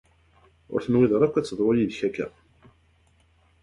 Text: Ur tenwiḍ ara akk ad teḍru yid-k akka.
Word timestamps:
Ur 0.73 0.79
tenwiḍ 0.85 1.11
ara 1.13 1.25
akk 1.27 1.35
ad 1.37 1.45
teḍru 1.45 1.71
yid-k 1.77 2.01
akka. 2.07 2.27